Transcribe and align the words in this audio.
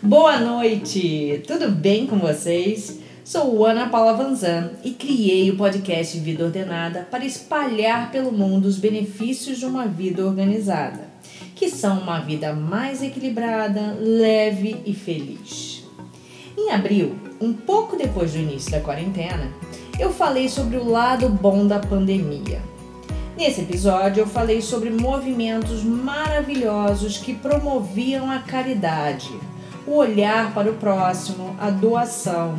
Boa 0.00 0.38
noite! 0.38 1.42
Tudo 1.44 1.72
bem 1.72 2.06
com 2.06 2.20
vocês? 2.20 3.00
Sou 3.24 3.66
Ana 3.66 3.88
Paula 3.88 4.14
Vanzan 4.14 4.70
e 4.84 4.92
criei 4.92 5.50
o 5.50 5.56
podcast 5.56 6.16
Vida 6.20 6.44
Ordenada 6.44 7.08
para 7.10 7.24
espalhar 7.24 8.12
pelo 8.12 8.30
mundo 8.30 8.66
os 8.66 8.78
benefícios 8.78 9.58
de 9.58 9.66
uma 9.66 9.88
vida 9.88 10.24
organizada, 10.24 11.10
que 11.56 11.68
são 11.68 11.98
uma 11.98 12.20
vida 12.20 12.52
mais 12.52 13.02
equilibrada, 13.02 13.96
leve 14.00 14.80
e 14.86 14.94
feliz. 14.94 15.84
Em 16.56 16.70
abril, 16.70 17.16
um 17.40 17.52
pouco 17.52 17.96
depois 17.96 18.34
do 18.34 18.38
início 18.38 18.70
da 18.70 18.80
quarentena, 18.80 19.52
eu 19.98 20.12
falei 20.12 20.48
sobre 20.48 20.76
o 20.76 20.88
lado 20.88 21.28
bom 21.28 21.66
da 21.66 21.80
pandemia. 21.80 22.62
Nesse 23.36 23.62
episódio, 23.62 24.20
eu 24.20 24.26
falei 24.28 24.62
sobre 24.62 24.90
movimentos 24.90 25.82
maravilhosos 25.82 27.18
que 27.18 27.34
promoviam 27.34 28.30
a 28.30 28.38
caridade 28.38 29.28
o 29.88 29.96
olhar 29.96 30.52
para 30.52 30.70
o 30.70 30.74
próximo, 30.74 31.56
a 31.58 31.70
doação, 31.70 32.58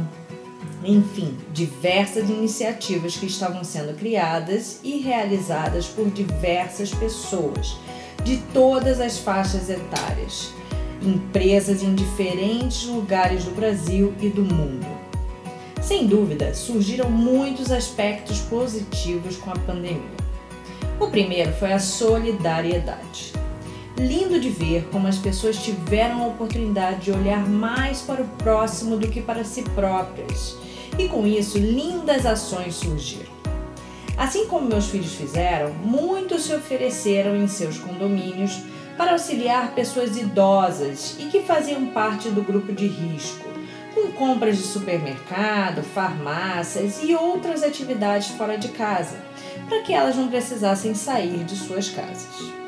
enfim, 0.84 1.38
diversas 1.54 2.28
iniciativas 2.28 3.16
que 3.16 3.28
estavam 3.28 3.64
sendo 3.64 3.96
criadas 3.96 4.80
e 4.84 4.98
realizadas 4.98 5.86
por 5.86 6.10
diversas 6.10 6.92
pessoas 6.92 7.78
de 8.24 8.38
todas 8.52 9.00
as 9.00 9.20
faixas 9.20 9.70
etárias, 9.70 10.52
empresas 11.04 11.84
em 11.84 11.94
diferentes 11.94 12.86
lugares 12.86 13.46
do 13.46 13.52
Brasil 13.52 14.14
e 14.20 14.30
do 14.30 14.42
mundo. 14.42 14.88
Sem 15.82 16.08
dúvida, 16.08 16.54
surgiram 16.56 17.12
muitos 17.12 17.72
aspectos 17.72 18.40
positivos 18.40 19.38
com 19.38 19.52
a 19.52 19.56
pandemia. 19.56 20.20
O 21.00 21.08
primeiro 21.08 21.54
foi 21.54 21.74
a 21.74 21.80
solidariedade 21.80 23.39
lindo 24.00 24.40
de 24.40 24.50
ver 24.50 24.88
como 24.92 25.08
as 25.08 25.18
pessoas 25.18 25.58
tiveram 25.58 26.24
a 26.24 26.28
oportunidade 26.28 27.02
de 27.02 27.12
olhar 27.12 27.46
mais 27.48 28.02
para 28.02 28.22
o 28.22 28.28
próximo 28.28 28.98
do 28.98 29.10
que 29.10 29.22
para 29.22 29.44
si 29.44 29.62
próprias. 29.62 30.58
E 30.98 31.08
com 31.08 31.28
isso, 31.28 31.58
lindas 31.58 32.26
ações 32.26 32.76
surgiram. 32.76 33.32
Assim 34.18 34.48
como 34.48 34.68
meus 34.68 34.88
filhos 34.88 35.14
fizeram, 35.14 35.74
muitos 35.74 36.44
se 36.44 36.54
ofereceram 36.54 37.36
em 37.36 37.48
seus 37.48 37.78
condomínios 37.78 38.60
para 38.98 39.14
auxiliar 39.14 39.74
pessoas 39.74 40.18
idosas 40.18 41.16
e 41.20 41.26
que 41.26 41.42
faziam 41.42 41.88
parte 41.88 42.30
do 42.30 42.42
grupo 42.42 42.74
de 42.74 42.86
risco, 42.86 43.48
com 43.96 44.12
compras 44.12 44.58
de 44.58 44.64
supermercado, 44.64 45.84
farmácias 45.84 47.02
e 47.02 47.16
outras 47.16 47.64
atividades 47.64 48.28
fora 48.30 48.58
de 48.58 48.70
casa, 48.70 49.16
para 49.70 49.82
que 49.84 49.94
elas 49.94 50.18
não 50.18 50.28
precisassem 50.28 50.94
sair 50.94 51.46
de 51.46 51.56
suas 51.56 51.88
casas. 51.90 52.59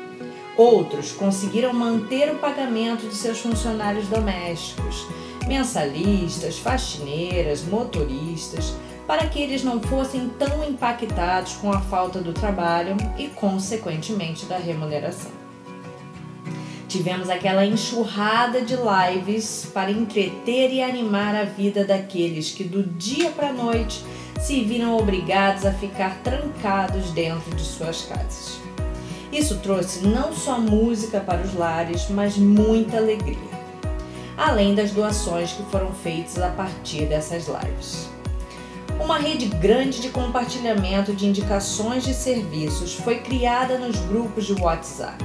Outros 0.56 1.12
conseguiram 1.12 1.72
manter 1.72 2.30
o 2.30 2.38
pagamento 2.38 3.08
de 3.08 3.14
seus 3.14 3.40
funcionários 3.40 4.06
domésticos, 4.08 5.06
mensalistas, 5.46 6.58
faxineiras, 6.58 7.64
motoristas, 7.64 8.74
para 9.06 9.26
que 9.26 9.40
eles 9.40 9.64
não 9.64 9.80
fossem 9.80 10.28
tão 10.38 10.62
impactados 10.62 11.54
com 11.54 11.72
a 11.72 11.80
falta 11.80 12.20
do 12.20 12.32
trabalho 12.32 12.96
e, 13.18 13.28
consequentemente, 13.28 14.46
da 14.46 14.58
remuneração. 14.58 15.30
Tivemos 16.86 17.30
aquela 17.30 17.64
enxurrada 17.64 18.60
de 18.60 18.76
lives 18.76 19.70
para 19.72 19.90
entreter 19.90 20.70
e 20.70 20.82
animar 20.82 21.34
a 21.34 21.44
vida 21.44 21.84
daqueles 21.84 22.50
que, 22.50 22.62
do 22.62 22.82
dia 22.82 23.30
para 23.30 23.48
a 23.48 23.52
noite, 23.52 24.04
se 24.38 24.62
viram 24.62 24.96
obrigados 24.98 25.64
a 25.64 25.72
ficar 25.72 26.18
trancados 26.22 27.10
dentro 27.12 27.56
de 27.56 27.62
suas 27.62 28.02
casas. 28.02 28.71
Isso 29.32 29.56
trouxe 29.60 30.06
não 30.06 30.30
só 30.34 30.58
música 30.58 31.18
para 31.18 31.40
os 31.40 31.54
lares, 31.54 32.06
mas 32.10 32.36
muita 32.36 32.98
alegria. 32.98 33.62
Além 34.36 34.74
das 34.74 34.90
doações 34.90 35.52
que 35.52 35.62
foram 35.70 35.90
feitas 35.94 36.38
a 36.38 36.50
partir 36.50 37.06
dessas 37.06 37.46
lives. 37.46 38.10
Uma 39.00 39.16
rede 39.16 39.46
grande 39.46 40.02
de 40.02 40.10
compartilhamento 40.10 41.14
de 41.14 41.26
indicações 41.26 42.04
de 42.04 42.12
serviços 42.12 42.92
foi 42.94 43.20
criada 43.20 43.78
nos 43.78 43.98
grupos 44.00 44.44
de 44.44 44.52
WhatsApp, 44.52 45.24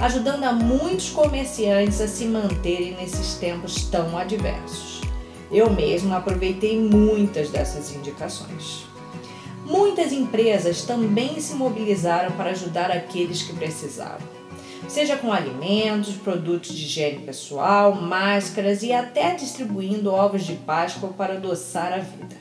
ajudando 0.00 0.42
a 0.42 0.52
muitos 0.52 1.10
comerciantes 1.10 2.00
a 2.00 2.08
se 2.08 2.24
manterem 2.24 2.96
nesses 2.96 3.34
tempos 3.34 3.84
tão 3.84 4.18
adversos. 4.18 5.02
Eu 5.52 5.70
mesmo 5.70 6.12
aproveitei 6.14 6.80
muitas 6.80 7.48
dessas 7.50 7.94
indicações. 7.94 8.95
Muitas 9.66 10.12
empresas 10.12 10.82
também 10.82 11.40
se 11.40 11.54
mobilizaram 11.54 12.30
para 12.36 12.50
ajudar 12.50 12.88
aqueles 12.88 13.42
que 13.42 13.52
precisavam, 13.52 14.24
seja 14.88 15.16
com 15.16 15.32
alimentos, 15.32 16.14
produtos 16.14 16.72
de 16.72 16.84
higiene 16.84 17.26
pessoal, 17.26 17.92
máscaras 17.96 18.84
e 18.84 18.92
até 18.92 19.34
distribuindo 19.34 20.14
ovos 20.14 20.46
de 20.46 20.54
Páscoa 20.54 21.12
para 21.18 21.34
adoçar 21.34 21.92
a 21.92 21.98
vida. 21.98 22.36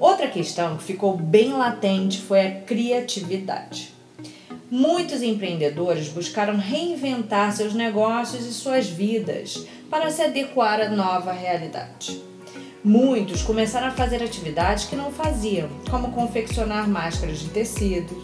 Outra 0.00 0.26
questão 0.26 0.76
que 0.76 0.82
ficou 0.82 1.16
bem 1.16 1.52
latente 1.52 2.20
foi 2.20 2.40
a 2.40 2.60
criatividade. 2.62 3.94
Muitos 4.68 5.22
empreendedores 5.22 6.08
buscaram 6.08 6.56
reinventar 6.56 7.52
seus 7.52 7.72
negócios 7.72 8.44
e 8.46 8.52
suas 8.52 8.88
vidas 8.88 9.64
para 9.88 10.10
se 10.10 10.22
adequar 10.22 10.80
à 10.80 10.88
nova 10.88 11.30
realidade. 11.30 12.29
Muitos 12.82 13.42
começaram 13.42 13.88
a 13.88 13.90
fazer 13.90 14.22
atividades 14.22 14.86
que 14.86 14.96
não 14.96 15.12
faziam, 15.12 15.68
como 15.90 16.12
confeccionar 16.12 16.88
máscaras 16.88 17.38
de 17.40 17.50
tecido, 17.50 18.16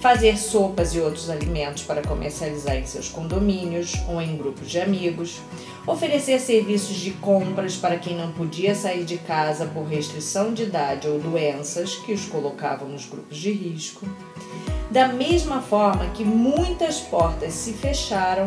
fazer 0.00 0.38
sopas 0.38 0.94
e 0.94 0.98
outros 0.98 1.28
alimentos 1.28 1.82
para 1.82 2.00
comercializar 2.00 2.76
em 2.76 2.86
seus 2.86 3.10
condomínios 3.10 3.92
ou 4.08 4.20
em 4.22 4.34
grupos 4.34 4.70
de 4.70 4.80
amigos, 4.80 5.42
oferecer 5.86 6.40
serviços 6.40 6.96
de 6.96 7.10
compras 7.10 7.76
para 7.76 7.98
quem 7.98 8.16
não 8.16 8.32
podia 8.32 8.74
sair 8.74 9.04
de 9.04 9.18
casa 9.18 9.66
por 9.66 9.84
restrição 9.84 10.54
de 10.54 10.62
idade 10.62 11.06
ou 11.06 11.20
doenças 11.20 11.94
que 11.96 12.14
os 12.14 12.24
colocavam 12.24 12.88
nos 12.88 13.04
grupos 13.04 13.36
de 13.36 13.52
risco. 13.52 14.06
Da 14.90 15.08
mesma 15.08 15.60
forma 15.60 16.06
que 16.14 16.24
muitas 16.24 16.98
portas 16.98 17.52
se 17.52 17.74
fecharam 17.74 18.44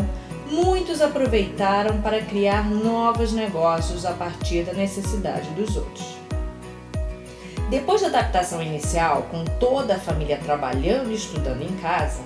muitos 0.50 1.02
aproveitaram 1.02 2.02
para 2.02 2.22
criar 2.22 2.70
novos 2.70 3.32
negócios 3.32 4.06
a 4.06 4.14
partir 4.14 4.64
da 4.64 4.74
necessidade 4.74 5.50
dos 5.52 5.76
outros. 5.76 6.16
Depois 7.70 8.02
da 8.02 8.08
adaptação 8.08 8.62
inicial, 8.62 9.24
com 9.32 9.44
toda 9.44 9.96
a 9.96 10.00
família 10.00 10.38
trabalhando 10.38 11.12
e 11.12 11.16
estudando 11.16 11.64
em 11.64 11.76
casa, 11.78 12.22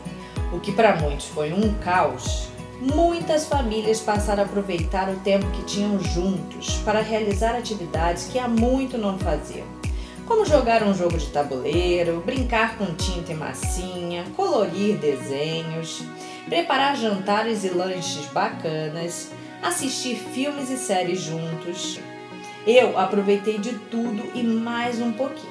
o 0.52 0.60
que 0.60 0.72
para 0.72 0.98
muitos 0.98 1.28
foi 1.28 1.54
um 1.54 1.74
caos, 1.76 2.50
muitas 2.82 3.46
famílias 3.46 4.02
passaram 4.02 4.44
a 4.44 4.46
aproveitar 4.46 5.10
o 5.10 5.16
tempo 5.18 5.50
que 5.52 5.64
tinham 5.64 6.00
juntos 6.00 6.78
para 6.84 7.02
realizar 7.02 7.56
atividades 7.56 8.26
que 8.26 8.38
há 8.38 8.48
muito 8.48 8.98
não 8.98 9.18
faziam, 9.18 9.66
como 10.30 10.46
jogar 10.46 10.84
um 10.84 10.94
jogo 10.94 11.18
de 11.18 11.26
tabuleiro, 11.32 12.22
brincar 12.24 12.78
com 12.78 12.94
tinta 12.94 13.32
e 13.32 13.36
massinha, 13.36 14.26
colorir 14.36 14.96
desenhos, 14.98 16.04
preparar 16.46 16.96
jantares 16.96 17.64
e 17.64 17.70
lanches 17.70 18.28
bacanas, 18.28 19.32
assistir 19.60 20.16
filmes 20.16 20.70
e 20.70 20.78
séries 20.78 21.20
juntos. 21.20 22.00
Eu 22.68 22.98
aproveitei 23.00 23.58
de 23.58 23.74
tudo 23.90 24.24
e 24.36 24.44
mais 24.44 25.02
um 25.02 25.12
pouquinho. 25.12 25.50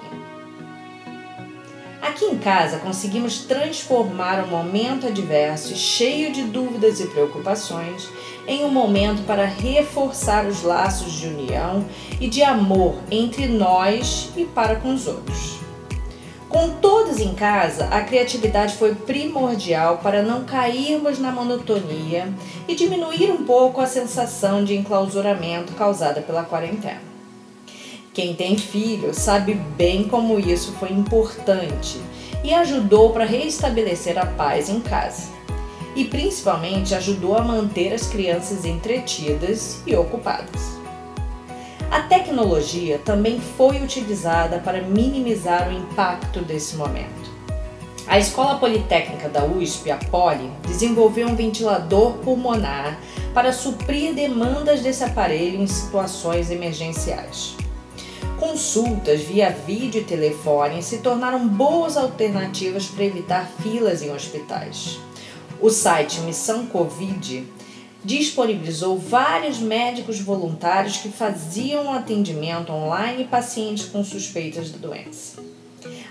Aqui 2.08 2.24
em 2.24 2.38
casa 2.38 2.78
conseguimos 2.78 3.40
transformar 3.40 4.42
um 4.42 4.46
momento 4.46 5.06
adverso, 5.06 5.76
cheio 5.76 6.32
de 6.32 6.42
dúvidas 6.42 7.00
e 7.00 7.06
preocupações, 7.06 8.08
em 8.46 8.64
um 8.64 8.70
momento 8.70 9.26
para 9.26 9.44
reforçar 9.44 10.46
os 10.46 10.62
laços 10.62 11.12
de 11.12 11.26
união 11.26 11.84
e 12.18 12.26
de 12.26 12.42
amor 12.42 12.94
entre 13.10 13.46
nós 13.46 14.32
e 14.34 14.46
para 14.46 14.76
com 14.76 14.94
os 14.94 15.06
outros. 15.06 15.58
Com 16.48 16.70
todos 16.80 17.20
em 17.20 17.34
casa, 17.34 17.88
a 17.88 18.00
criatividade 18.00 18.74
foi 18.76 18.94
primordial 18.94 19.98
para 19.98 20.22
não 20.22 20.44
cairmos 20.44 21.18
na 21.18 21.30
monotonia 21.30 22.32
e 22.66 22.74
diminuir 22.74 23.30
um 23.30 23.44
pouco 23.44 23.82
a 23.82 23.86
sensação 23.86 24.64
de 24.64 24.74
enclausuramento 24.74 25.74
causada 25.74 26.22
pela 26.22 26.42
quarentena. 26.42 27.07
Quem 28.18 28.34
tem 28.34 28.58
filho 28.58 29.14
sabe 29.14 29.54
bem 29.54 30.08
como 30.08 30.40
isso 30.40 30.72
foi 30.72 30.90
importante 30.90 32.00
e 32.42 32.52
ajudou 32.52 33.12
para 33.12 33.24
restabelecer 33.24 34.18
a 34.18 34.26
paz 34.26 34.68
em 34.68 34.80
casa. 34.80 35.28
E 35.94 36.04
principalmente 36.04 36.96
ajudou 36.96 37.36
a 37.36 37.44
manter 37.44 37.92
as 37.92 38.08
crianças 38.08 38.64
entretidas 38.64 39.80
e 39.86 39.94
ocupadas. 39.94 40.80
A 41.92 42.00
tecnologia 42.00 42.98
também 43.04 43.40
foi 43.56 43.80
utilizada 43.84 44.58
para 44.58 44.82
minimizar 44.82 45.68
o 45.68 45.72
impacto 45.72 46.40
desse 46.40 46.74
momento. 46.74 47.30
A 48.08 48.18
Escola 48.18 48.58
Politécnica 48.58 49.28
da 49.28 49.44
USP, 49.44 49.92
a 49.92 49.96
Poli, 49.96 50.50
desenvolveu 50.66 51.28
um 51.28 51.36
ventilador 51.36 52.14
pulmonar 52.14 52.98
para 53.32 53.52
suprir 53.52 54.12
demandas 54.12 54.80
desse 54.80 55.04
aparelho 55.04 55.62
em 55.62 55.68
situações 55.68 56.50
emergenciais. 56.50 57.56
Consultas 58.38 59.22
via 59.22 59.50
vídeo 59.50 60.00
e 60.00 60.04
telefone 60.04 60.80
se 60.80 60.98
tornaram 60.98 61.48
boas 61.48 61.96
alternativas 61.96 62.86
para 62.86 63.04
evitar 63.04 63.50
filas 63.60 64.00
em 64.00 64.12
hospitais. 64.12 65.00
O 65.60 65.70
site 65.70 66.20
Missão 66.20 66.66
Covid 66.66 67.44
disponibilizou 68.04 68.96
vários 68.96 69.58
médicos 69.58 70.20
voluntários 70.20 70.98
que 70.98 71.08
faziam 71.08 71.92
atendimento 71.92 72.72
online 72.72 73.24
pacientes 73.24 73.86
com 73.86 74.04
suspeitas 74.04 74.70
da 74.70 74.78
doença, 74.78 75.42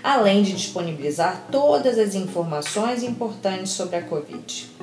além 0.04 0.42
de 0.42 0.52
disponibilizar 0.52 1.46
todas 1.50 1.98
as 1.98 2.14
informações 2.14 3.02
importantes 3.02 3.72
sobre 3.72 3.96
a 3.96 4.02
Covid. 4.02 4.77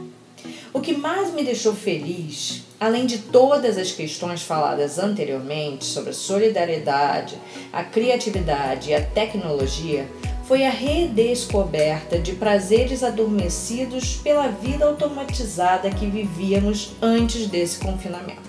O 0.75 0.81
que 0.81 0.91
mais 0.91 1.33
me 1.33 1.41
deixou 1.41 1.73
feliz, 1.73 2.63
além 2.77 3.05
de 3.05 3.19
todas 3.19 3.77
as 3.77 3.93
questões 3.93 4.41
faladas 4.41 4.99
anteriormente 4.99 5.85
sobre 5.85 6.09
a 6.09 6.13
solidariedade, 6.13 7.37
a 7.71 7.81
criatividade 7.81 8.89
e 8.89 8.93
a 8.93 9.01
tecnologia, 9.01 10.05
foi 10.43 10.65
a 10.65 10.69
redescoberta 10.69 12.19
de 12.19 12.33
prazeres 12.33 13.03
adormecidos 13.03 14.15
pela 14.17 14.49
vida 14.49 14.83
automatizada 14.83 15.89
que 15.89 16.07
vivíamos 16.07 16.91
antes 17.01 17.47
desse 17.47 17.79
confinamento. 17.79 18.41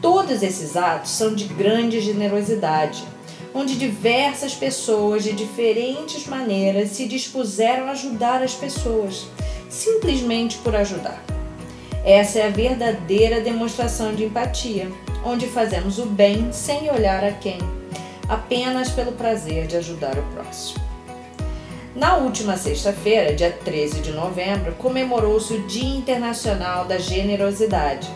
Todos 0.00 0.42
esses 0.42 0.78
atos 0.78 1.10
são 1.10 1.34
de 1.34 1.44
grande 1.44 2.00
generosidade, 2.00 3.04
onde 3.52 3.76
diversas 3.76 4.54
pessoas 4.54 5.24
de 5.24 5.32
diferentes 5.32 6.26
maneiras 6.26 6.88
se 6.92 7.06
dispuseram 7.06 7.86
a 7.88 7.90
ajudar 7.90 8.42
as 8.42 8.54
pessoas, 8.54 9.26
simplesmente 9.68 10.58
por 10.58 10.74
ajudar. 10.74 11.22
Essa 12.04 12.40
é 12.40 12.46
a 12.46 12.50
verdadeira 12.50 13.40
demonstração 13.40 14.14
de 14.14 14.24
empatia, 14.24 14.90
onde 15.24 15.46
fazemos 15.46 15.98
o 15.98 16.06
bem 16.06 16.52
sem 16.52 16.90
olhar 16.90 17.24
a 17.24 17.32
quem 17.32 17.58
apenas 18.28 18.90
pelo 18.90 19.12
prazer 19.12 19.66
de 19.66 19.76
ajudar 19.76 20.18
o 20.18 20.22
próximo. 20.34 20.84
Na 21.94 22.16
última 22.16 22.56
sexta-feira, 22.56 23.34
dia 23.34 23.50
13 23.50 24.00
de 24.00 24.12
novembro, 24.12 24.72
comemorou-se 24.74 25.52
o 25.54 25.66
Dia 25.66 25.96
Internacional 25.96 26.84
da 26.84 26.98
Generosidade 26.98 28.08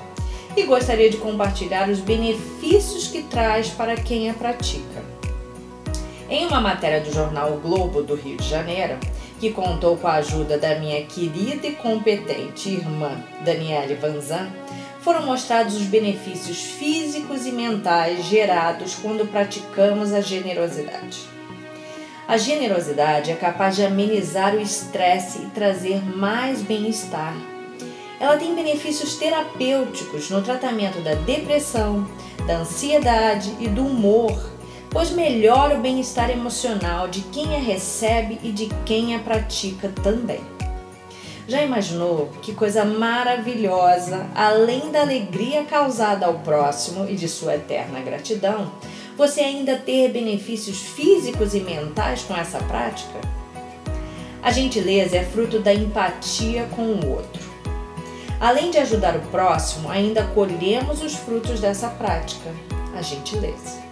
e 0.57 0.65
gostaria 0.65 1.09
de 1.09 1.17
compartilhar 1.17 1.89
os 1.89 2.01
benefícios 2.01 3.07
que 3.07 3.23
traz 3.23 3.69
para 3.69 3.97
quem 3.97 4.29
a 4.29 4.35
pratica. 4.35 5.01
Em 6.29 6.47
uma 6.47 6.61
matéria 6.61 7.01
do 7.01 7.13
jornal 7.13 7.55
o 7.55 7.61
Globo 7.61 8.03
do 8.03 8.15
Rio 8.15 8.37
de 8.37 8.49
Janeiro, 8.49 8.99
que 9.41 9.51
contou 9.51 9.97
com 9.97 10.07
a 10.07 10.17
ajuda 10.17 10.59
da 10.59 10.79
minha 10.79 11.03
querida 11.07 11.67
e 11.67 11.73
competente 11.73 12.69
irmã 12.69 13.11
Daniele 13.43 13.95
Vanzan, 13.95 14.51
foram 15.01 15.25
mostrados 15.25 15.77
os 15.77 15.85
benefícios 15.85 16.61
físicos 16.61 17.47
e 17.47 17.51
mentais 17.51 18.27
gerados 18.27 18.95
quando 18.97 19.27
praticamos 19.27 20.13
a 20.13 20.21
generosidade. 20.21 21.21
A 22.29 22.37
generosidade 22.37 23.31
é 23.31 23.35
capaz 23.35 23.77
de 23.77 23.85
amenizar 23.85 24.55
o 24.55 24.61
estresse 24.61 25.39
e 25.39 25.47
trazer 25.47 26.05
mais 26.05 26.61
bem-estar. 26.61 27.35
Ela 28.21 28.37
tem 28.37 28.55
benefícios 28.55 29.17
terapêuticos 29.17 30.29
no 30.29 30.43
tratamento 30.43 31.01
da 31.01 31.15
depressão, 31.15 32.07
da 32.47 32.59
ansiedade 32.59 33.57
e 33.59 33.69
do 33.69 33.87
humor, 33.87 34.39
pois 34.91 35.11
melhora 35.11 35.77
o 35.77 35.81
bem-estar 35.81 36.31
emocional 36.31 37.09
de 37.09 37.21
quem 37.23 37.55
a 37.55 37.61
recebe 37.61 38.39
e 38.43 38.51
de 38.51 38.69
quem 38.85 39.15
a 39.15 39.21
pratica 39.21 39.89
também. 40.03 40.41
Já 41.47 41.63
imaginou 41.63 42.31
que 42.43 42.53
coisa 42.53 42.85
maravilhosa, 42.85 44.27
além 44.35 44.91
da 44.91 45.01
alegria 45.01 45.65
causada 45.65 46.27
ao 46.27 46.35
próximo 46.41 47.09
e 47.09 47.17
de 47.17 47.29
sua 47.29 47.55
eterna 47.57 48.01
gratidão, 48.01 48.73
você 49.17 49.41
ainda 49.41 49.77
ter 49.77 50.13
benefícios 50.13 50.81
físicos 50.81 51.55
e 51.55 51.61
mentais 51.61 52.23
com 52.23 52.37
essa 52.37 52.59
prática? 52.59 53.21
A 54.43 54.51
gentileza 54.51 55.17
é 55.17 55.25
fruto 55.25 55.59
da 55.59 55.75
empatia 55.75 56.69
com 56.75 56.83
o 56.83 57.11
outro. 57.11 57.51
Além 58.41 58.71
de 58.71 58.79
ajudar 58.79 59.17
o 59.17 59.21
próximo, 59.23 59.91
ainda 59.91 60.25
colhemos 60.29 61.03
os 61.03 61.15
frutos 61.15 61.61
dessa 61.61 61.89
prática, 61.89 62.51
a 62.97 63.03
gentileza. 63.03 63.90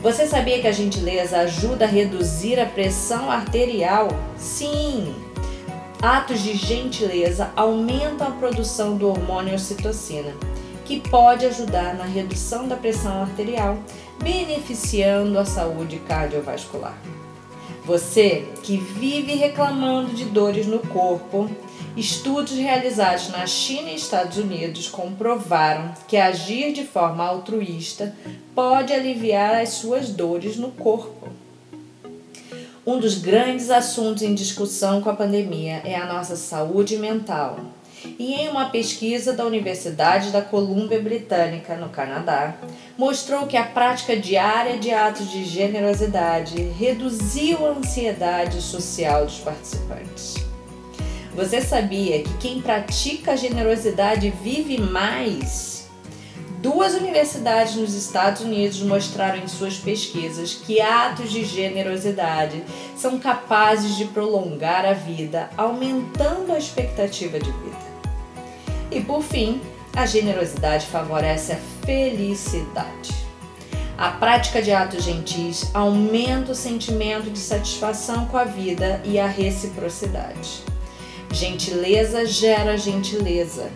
Você 0.00 0.28
sabia 0.28 0.60
que 0.60 0.68
a 0.68 0.72
gentileza 0.72 1.38
ajuda 1.38 1.84
a 1.84 1.88
reduzir 1.88 2.60
a 2.60 2.66
pressão 2.66 3.28
arterial? 3.28 4.08
Sim! 4.36 5.12
Atos 6.00 6.40
de 6.40 6.54
gentileza 6.54 7.50
aumentam 7.56 8.28
a 8.28 8.30
produção 8.30 8.96
do 8.96 9.08
hormônio 9.08 9.56
ocitocina, 9.56 10.32
que 10.84 11.00
pode 11.00 11.44
ajudar 11.46 11.96
na 11.96 12.04
redução 12.04 12.68
da 12.68 12.76
pressão 12.76 13.22
arterial, 13.22 13.76
beneficiando 14.22 15.36
a 15.36 15.44
saúde 15.44 15.98
cardiovascular. 16.06 16.96
Você 17.84 18.46
que 18.62 18.76
vive 18.76 19.34
reclamando 19.34 20.14
de 20.14 20.26
dores 20.26 20.66
no 20.66 20.78
corpo, 20.78 21.50
estudos 21.96 22.52
realizados 22.52 23.30
na 23.30 23.46
China 23.46 23.90
e 23.90 23.96
Estados 23.96 24.36
Unidos 24.36 24.86
comprovaram 24.86 25.92
que 26.06 26.16
agir 26.16 26.72
de 26.72 26.84
forma 26.84 27.24
altruísta 27.24 28.14
pode 28.58 28.92
aliviar 28.92 29.54
as 29.54 29.68
suas 29.68 30.08
dores 30.08 30.56
no 30.56 30.72
corpo. 30.72 31.28
Um 32.84 32.98
dos 32.98 33.16
grandes 33.16 33.70
assuntos 33.70 34.24
em 34.24 34.34
discussão 34.34 35.00
com 35.00 35.08
a 35.08 35.14
pandemia 35.14 35.80
é 35.84 35.94
a 35.94 36.12
nossa 36.12 36.34
saúde 36.34 36.96
mental. 36.96 37.60
E 38.18 38.34
em 38.34 38.48
uma 38.48 38.68
pesquisa 38.68 39.32
da 39.32 39.46
Universidade 39.46 40.32
da 40.32 40.42
Colômbia 40.42 41.00
Britânica, 41.00 41.76
no 41.76 41.88
Canadá, 41.90 42.56
mostrou 42.98 43.46
que 43.46 43.56
a 43.56 43.62
prática 43.62 44.16
diária 44.16 44.76
de 44.76 44.90
atos 44.90 45.30
de 45.30 45.44
generosidade 45.44 46.60
reduziu 46.60 47.64
a 47.64 47.78
ansiedade 47.78 48.60
social 48.60 49.24
dos 49.24 49.38
participantes. 49.38 50.34
Você 51.32 51.60
sabia 51.60 52.24
que 52.24 52.38
quem 52.38 52.60
pratica 52.60 53.34
a 53.34 53.36
generosidade 53.36 54.28
vive 54.42 54.80
mais? 54.80 55.77
Duas 56.60 56.94
universidades 56.94 57.76
nos 57.76 57.94
Estados 57.94 58.42
Unidos 58.42 58.82
mostraram 58.82 59.38
em 59.38 59.46
suas 59.46 59.76
pesquisas 59.76 60.54
que 60.54 60.80
atos 60.80 61.30
de 61.30 61.44
generosidade 61.44 62.64
são 62.96 63.16
capazes 63.20 63.96
de 63.96 64.06
prolongar 64.06 64.84
a 64.84 64.92
vida, 64.92 65.50
aumentando 65.56 66.52
a 66.52 66.58
expectativa 66.58 67.38
de 67.38 67.52
vida. 67.52 67.78
E 68.90 69.00
por 69.00 69.22
fim, 69.22 69.60
a 69.94 70.04
generosidade 70.04 70.86
favorece 70.86 71.52
a 71.52 71.58
felicidade. 71.86 73.14
A 73.96 74.10
prática 74.10 74.60
de 74.60 74.72
atos 74.72 75.04
gentis 75.04 75.70
aumenta 75.72 76.50
o 76.50 76.56
sentimento 76.56 77.30
de 77.30 77.38
satisfação 77.38 78.26
com 78.26 78.36
a 78.36 78.44
vida 78.44 79.00
e 79.04 79.16
a 79.16 79.28
reciprocidade. 79.28 80.64
Gentileza 81.30 82.26
gera 82.26 82.76
gentileza 82.76 83.70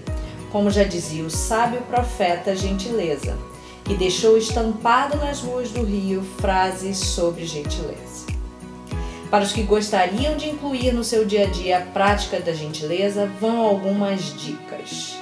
como 0.53 0.71
já 0.71 0.85
dizia 0.85 1.25
o 1.25 1.31
sábio 1.31 1.81
profeta 1.83 2.55
Gentileza, 2.55 3.37
que 3.83 3.95
deixou 3.95 4.37
estampado 4.37 5.17
nas 5.17 5.41
ruas 5.41 5.71
do 5.71 5.83
Rio 5.83 6.23
frases 6.39 6.99
sobre 6.99 7.47
gentileza. 7.47 8.27
Para 9.31 9.45
os 9.45 9.53
que 9.53 9.63
gostariam 9.63 10.37
de 10.37 10.51
incluir 10.51 10.93
no 10.93 11.03
seu 11.03 11.25
dia 11.25 11.47
a 11.47 11.51
dia 11.51 11.79
a 11.79 11.81
prática 11.81 12.39
da 12.39 12.53
gentileza, 12.53 13.27
vão 13.41 13.63
algumas 13.63 14.39
dicas. 14.39 15.17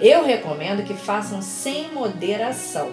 Eu 0.00 0.24
recomendo 0.24 0.82
que 0.82 0.94
façam 0.94 1.42
sem 1.42 1.92
moderação, 1.92 2.90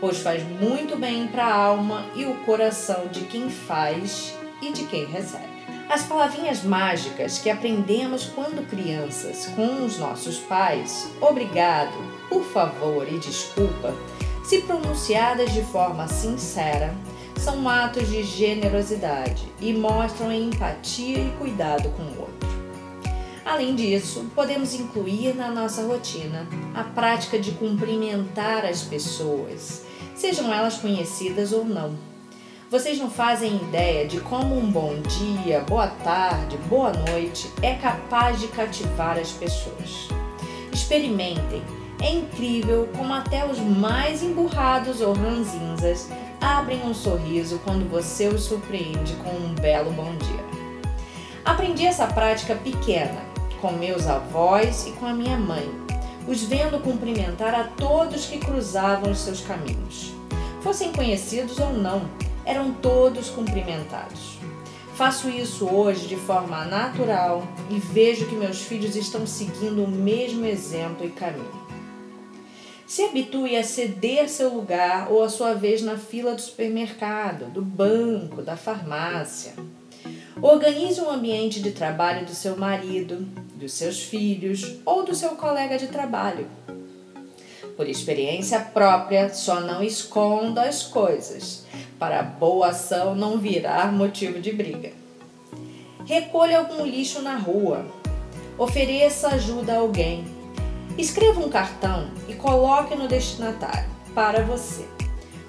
pois 0.00 0.18
faz 0.18 0.42
muito 0.60 0.96
bem 0.96 1.26
para 1.26 1.44
a 1.44 1.54
alma 1.54 2.06
e 2.14 2.24
o 2.24 2.36
coração 2.44 3.08
de 3.08 3.22
quem 3.22 3.50
faz 3.50 4.32
e 4.62 4.70
de 4.70 4.84
quem 4.84 5.04
recebe. 5.04 5.57
As 5.88 6.02
palavrinhas 6.02 6.64
mágicas 6.64 7.38
que 7.38 7.48
aprendemos 7.48 8.24
quando 8.34 8.68
crianças 8.68 9.46
com 9.56 9.86
os 9.86 9.98
nossos 9.98 10.38
pais, 10.38 11.10
obrigado, 11.18 11.96
por 12.28 12.44
favor 12.44 13.10
e 13.10 13.18
desculpa, 13.18 13.96
se 14.44 14.60
pronunciadas 14.60 15.50
de 15.50 15.62
forma 15.62 16.06
sincera, 16.06 16.94
são 17.38 17.66
atos 17.66 18.06
de 18.10 18.22
generosidade 18.22 19.50
e 19.58 19.72
mostram 19.72 20.30
empatia 20.30 21.20
e 21.20 21.30
cuidado 21.38 21.88
com 21.96 22.02
o 22.02 22.20
outro. 22.20 22.48
Além 23.42 23.74
disso, 23.74 24.30
podemos 24.34 24.74
incluir 24.74 25.34
na 25.34 25.50
nossa 25.50 25.86
rotina 25.86 26.46
a 26.74 26.84
prática 26.84 27.38
de 27.38 27.52
cumprimentar 27.52 28.66
as 28.66 28.82
pessoas, 28.82 29.84
sejam 30.14 30.52
elas 30.52 30.76
conhecidas 30.76 31.50
ou 31.50 31.64
não 31.64 32.07
vocês 32.70 32.98
não 32.98 33.10
fazem 33.10 33.56
ideia 33.56 34.06
de 34.06 34.20
como 34.20 34.54
um 34.58 34.70
bom 34.70 35.00
dia, 35.00 35.60
boa 35.60 35.86
tarde, 35.86 36.58
boa 36.68 36.92
noite 36.92 37.50
é 37.62 37.74
capaz 37.74 38.38
de 38.40 38.48
cativar 38.48 39.18
as 39.18 39.30
pessoas. 39.30 40.08
Experimentem. 40.72 41.62
É 42.00 42.12
incrível 42.12 42.88
como 42.96 43.12
até 43.12 43.44
os 43.44 43.58
mais 43.58 44.22
emburrados 44.22 45.00
ou 45.00 45.14
ranzinzas 45.14 46.08
abrem 46.40 46.80
um 46.84 46.94
sorriso 46.94 47.58
quando 47.64 47.90
você 47.90 48.28
os 48.28 48.42
surpreende 48.42 49.14
com 49.14 49.30
um 49.30 49.54
belo 49.54 49.90
bom 49.90 50.14
dia. 50.16 50.44
Aprendi 51.44 51.86
essa 51.86 52.06
prática 52.06 52.54
pequena 52.54 53.20
com 53.62 53.72
meus 53.72 54.06
avós 54.06 54.86
e 54.86 54.92
com 54.92 55.06
a 55.06 55.12
minha 55.12 55.36
mãe, 55.36 55.68
os 56.28 56.44
vendo 56.44 56.78
cumprimentar 56.80 57.54
a 57.54 57.64
todos 57.64 58.26
que 58.26 58.38
cruzavam 58.38 59.10
os 59.10 59.18
seus 59.18 59.40
caminhos, 59.40 60.12
fossem 60.62 60.92
conhecidos 60.92 61.58
ou 61.58 61.72
não 61.72 62.27
eram 62.48 62.72
todos 62.72 63.28
cumprimentados. 63.28 64.38
Faço 64.94 65.28
isso 65.28 65.66
hoje 65.66 66.08
de 66.08 66.16
forma 66.16 66.64
natural 66.64 67.46
e 67.70 67.78
vejo 67.78 68.26
que 68.26 68.34
meus 68.34 68.62
filhos 68.62 68.96
estão 68.96 69.26
seguindo 69.26 69.84
o 69.84 69.88
mesmo 69.88 70.46
exemplo 70.46 71.06
e 71.06 71.10
caminho. 71.10 71.68
Se 72.86 73.04
habitue 73.04 73.54
a 73.54 73.62
ceder 73.62 74.30
seu 74.30 74.48
lugar 74.48 75.12
ou 75.12 75.22
a 75.22 75.28
sua 75.28 75.52
vez 75.52 75.82
na 75.82 75.98
fila 75.98 76.34
do 76.34 76.40
supermercado, 76.40 77.52
do 77.52 77.60
banco, 77.60 78.40
da 78.40 78.56
farmácia. 78.56 79.52
Organize 80.40 81.02
um 81.02 81.10
ambiente 81.10 81.60
de 81.60 81.72
trabalho 81.72 82.24
do 82.24 82.34
seu 82.34 82.56
marido, 82.56 83.28
dos 83.56 83.74
seus 83.74 84.02
filhos 84.02 84.78
ou 84.86 85.04
do 85.04 85.14
seu 85.14 85.30
colega 85.30 85.76
de 85.76 85.88
trabalho. 85.88 86.48
Por 87.76 87.86
experiência 87.88 88.58
própria, 88.58 89.32
só 89.34 89.60
não 89.60 89.82
esconda 89.82 90.62
as 90.62 90.82
coisas, 90.82 91.67
para 91.98 92.22
boa 92.22 92.68
ação 92.68 93.14
não 93.14 93.38
virar 93.38 93.92
motivo 93.92 94.40
de 94.40 94.52
briga. 94.52 94.92
Recolha 96.06 96.58
algum 96.58 96.86
lixo 96.86 97.20
na 97.20 97.36
rua. 97.36 97.84
Ofereça 98.56 99.28
ajuda 99.28 99.74
a 99.74 99.78
alguém. 99.78 100.24
Escreva 100.96 101.40
um 101.40 101.48
cartão 101.48 102.10
e 102.28 102.34
coloque 102.34 102.94
no 102.94 103.06
destinatário 103.06 103.88
para 104.14 104.42
você 104.42 104.84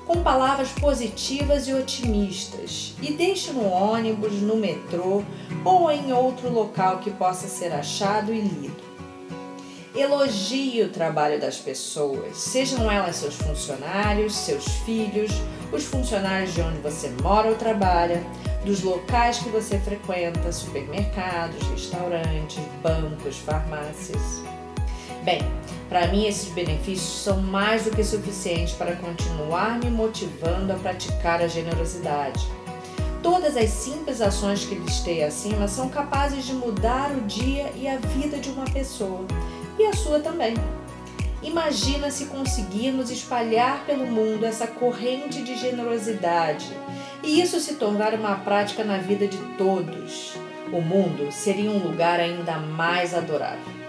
com 0.10 0.24
palavras 0.24 0.70
positivas 0.70 1.68
e 1.68 1.74
otimistas 1.76 2.96
e 3.00 3.14
deixe 3.14 3.52
no 3.52 3.70
ônibus, 3.70 4.42
no 4.42 4.56
metrô 4.56 5.22
ou 5.64 5.92
em 5.92 6.12
outro 6.12 6.52
local 6.52 6.98
que 6.98 7.12
possa 7.12 7.48
ser 7.48 7.72
achado 7.72 8.34
e 8.34 8.42
lido. 8.42 8.90
Elogie 9.96 10.82
o 10.82 10.90
trabalho 10.90 11.40
das 11.40 11.58
pessoas, 11.58 12.38
sejam 12.38 12.92
elas 12.92 13.18
seus 13.18 13.36
funcionários, 13.36 14.36
seus 14.36 14.66
filhos, 14.80 15.30
os 15.72 15.86
funcionários 15.86 16.54
de 16.54 16.62
onde 16.62 16.80
você 16.80 17.10
mora 17.22 17.50
ou 17.50 17.56
trabalha, 17.56 18.24
dos 18.66 18.84
locais 18.84 19.40
que 19.40 19.50
você 19.50 19.80
frequenta, 19.80 20.52
supermercados, 20.52 21.62
restaurantes, 21.70 22.60
bancos, 22.82 23.38
farmácias. 23.38 24.42
Bem, 25.24 25.42
para 25.88 26.08
mim 26.08 26.26
esses 26.26 26.50
benefícios 26.50 27.24
são 27.24 27.42
mais 27.42 27.86
do 27.86 27.92
que 27.92 28.04
suficientes 28.04 28.74
para 28.74 28.96
continuar 28.96 29.80
me 29.80 29.90
motivando 29.90 30.74
a 30.74 30.76
praticar 30.76 31.42
a 31.42 31.48
generosidade. 31.48 32.48
Todas 33.22 33.58
as 33.58 33.70
simples 33.70 34.22
ações 34.22 34.64
que 34.64 34.76
listei 34.76 35.24
acima 35.24 35.68
são 35.68 35.90
capazes 35.90 36.46
de 36.46 36.54
mudar 36.54 37.12
o 37.12 37.22
dia 37.22 37.72
e 37.76 37.88
a 37.88 37.98
vida 37.98 38.38
de 38.38 38.50
uma 38.50 38.66
pessoa, 38.66 39.26
e 39.78 39.86
a 39.86 39.94
sua 39.94 40.20
também. 40.20 40.54
Imagina 41.42 42.12
se 42.12 42.26
conseguirmos 42.26 43.10
espalhar 43.10 43.86
pelo 43.86 44.06
mundo 44.06 44.46
essa 44.46 44.68
corrente 44.68 45.42
de 45.42 45.56
generosidade 45.56 46.68
e 47.24 47.40
isso 47.42 47.60
se 47.62 47.76
tornar 47.76 48.14
uma 48.14 48.36
prática 48.36 48.84
na 48.84 48.98
vida 48.98 49.26
de 49.26 49.38
todos. 49.58 50.34
O 50.72 50.82
mundo 50.82 51.32
seria 51.32 51.72
um 51.72 51.80
lugar 51.80 52.20
ainda 52.20 52.58
mais 52.58 53.14
adorável. 53.14 53.80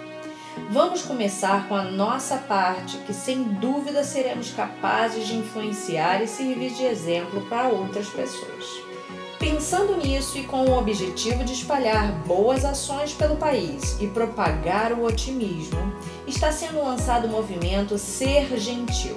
Vamos 0.71 1.03
começar 1.03 1.69
com 1.69 1.75
a 1.75 1.83
nossa 1.83 2.37
parte, 2.37 2.97
que 2.99 3.13
sem 3.13 3.43
dúvida 3.43 4.05
seremos 4.05 4.53
capazes 4.53 5.27
de 5.27 5.37
influenciar 5.37 6.23
e 6.23 6.29
servir 6.29 6.71
de 6.71 6.85
exemplo 6.85 7.41
para 7.49 7.69
outras 7.69 8.09
pessoas. 8.09 8.90
Pensando 9.41 9.97
nisso 9.97 10.37
e 10.37 10.43
com 10.43 10.67
o 10.67 10.79
objetivo 10.79 11.43
de 11.45 11.55
espalhar 11.55 12.13
boas 12.27 12.63
ações 12.63 13.15
pelo 13.15 13.37
país 13.37 13.97
e 13.99 14.07
propagar 14.07 14.93
o 14.93 15.03
otimismo, 15.03 15.95
está 16.27 16.53
sendo 16.53 16.85
lançado 16.85 17.27
o 17.27 17.31
movimento 17.31 17.97
Ser 17.97 18.55
Gentil. 18.59 19.17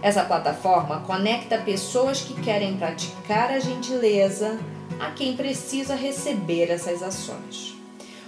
Essa 0.00 0.22
plataforma 0.22 1.00
conecta 1.00 1.58
pessoas 1.58 2.20
que 2.20 2.40
querem 2.40 2.76
praticar 2.76 3.50
a 3.50 3.58
gentileza 3.58 4.60
a 5.00 5.10
quem 5.10 5.36
precisa 5.36 5.96
receber 5.96 6.70
essas 6.70 7.02
ações. 7.02 7.74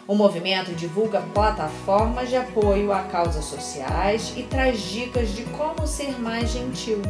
O 0.09 0.17
movimento 0.17 0.73
divulga 0.73 1.23
plataformas 1.33 2.29
de 2.29 2.37
apoio 2.37 2.93
a 2.93 3.05
causas 3.05 3.45
sociais 3.45 4.35
e 4.37 4.43
traz 4.43 4.81
dicas 4.83 5.33
de 5.33 5.45
como 5.45 5.87
ser 5.87 6.21
mais 6.21 6.51
gentil. 6.51 7.01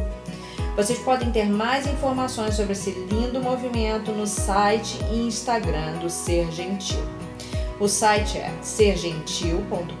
Vocês 0.75 0.99
podem 0.99 1.31
ter 1.31 1.45
mais 1.45 1.87
informações 1.87 2.55
sobre 2.55 2.73
esse 2.73 2.91
lindo 2.91 3.39
movimento 3.41 4.11
no 4.11 4.27
site 4.27 4.99
e 5.09 5.25
Instagram 5.25 5.99
do 5.99 6.09
Ser 6.09 6.51
Gentil. 6.51 6.99
O 7.79 7.87
site 7.87 8.37
é 8.37 8.51
sergentil.com.br 8.61 9.95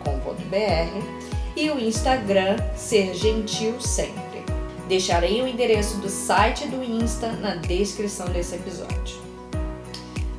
e 1.55 1.69
o 1.69 1.79
Instagram 1.79 2.57
Ser 2.75 3.13
Gentil 3.13 3.79
Sempre. 3.79 4.43
Deixarei 4.89 5.41
o 5.41 5.47
endereço 5.47 5.95
do 5.97 6.09
site 6.09 6.65
e 6.65 6.67
do 6.67 6.83
Insta 6.83 7.31
na 7.31 7.55
descrição 7.55 8.27
desse 8.27 8.55
episódio. 8.55 9.23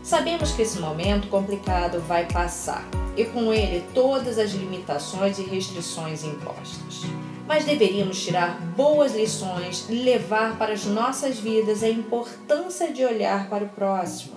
Sabemos 0.03 0.53
que 0.53 0.61
esse 0.61 0.79
momento 0.79 1.29
complicado 1.29 1.99
vai 2.01 2.27
passar 2.27 2.87
e 3.17 3.25
com 3.25 3.55
ele 3.55 3.83
todas 3.95 4.39
as 4.39 4.51
limitações 4.51 5.39
e 5.39 5.43
restrições 5.43 6.23
impostas. 6.23 7.07
Mas 7.47 7.65
deveríamos 7.65 8.25
tirar 8.25 8.61
boas 8.77 9.15
lições 9.15 9.87
e 9.89 9.95
levar 9.95 10.59
para 10.59 10.73
as 10.73 10.85
nossas 10.85 11.39
vidas 11.39 11.83
a 11.83 11.89
importância 11.89 12.93
de 12.93 13.05
olhar 13.05 13.49
para 13.49 13.65
o 13.65 13.69
próximo, 13.69 14.37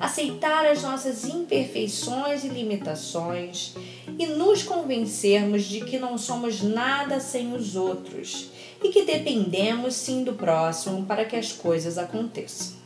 aceitar 0.00 0.66
as 0.66 0.82
nossas 0.82 1.24
imperfeições 1.24 2.42
e 2.42 2.48
limitações 2.48 3.74
e 4.18 4.26
nos 4.26 4.64
convencermos 4.64 5.64
de 5.64 5.82
que 5.82 5.98
não 5.98 6.18
somos 6.18 6.62
nada 6.62 7.20
sem 7.20 7.54
os 7.54 7.76
outros 7.76 8.50
e 8.82 8.88
que 8.88 9.04
dependemos 9.04 9.94
sim 9.94 10.24
do 10.24 10.32
próximo 10.32 11.06
para 11.06 11.24
que 11.24 11.36
as 11.36 11.52
coisas 11.52 11.96
aconteçam. 11.96 12.76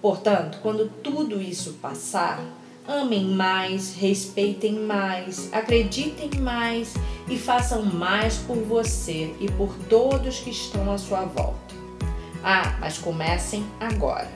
Portanto, 0.00 0.60
quando 0.62 0.90
tudo 1.02 1.42
isso 1.42 1.74
passar, 1.74 2.40
amem 2.88 3.26
mais, 3.26 3.94
respeitem 3.94 4.72
mais, 4.72 5.52
acreditem 5.52 6.30
mais 6.40 6.94
e 7.28 7.36
façam 7.36 7.84
mais 7.84 8.38
por 8.38 8.56
você 8.56 9.34
e 9.38 9.50
por 9.52 9.74
todos 9.90 10.40
que 10.40 10.48
estão 10.48 10.90
à 10.90 10.96
sua 10.96 11.26
volta. 11.26 11.76
Ah, 12.42 12.76
mas 12.80 12.96
comecem 12.96 13.66
agora. 13.78 14.30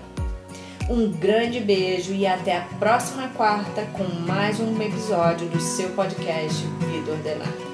Um 0.91 1.11
grande 1.11 1.61
beijo 1.61 2.13
e 2.13 2.27
até 2.27 2.59
a 2.59 2.63
próxima 2.79 3.29
quarta 3.29 3.87
com 3.97 4.05
mais 4.27 4.61
um 4.61 4.81
episódio 4.83 5.49
do 5.49 5.61
seu 5.61 5.89
podcast 5.91 6.63
Vida 6.91 7.13
Ordenada. 7.13 7.72